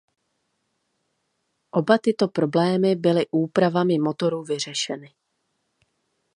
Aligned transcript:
Oba 1.77 1.95
tyto 2.03 2.25
problémy 2.31 2.95
byly 2.95 3.25
úpravami 3.31 3.99
motoru 3.99 4.43
vyřešeny. 4.43 5.13